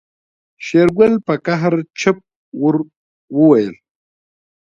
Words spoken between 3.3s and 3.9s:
وويل.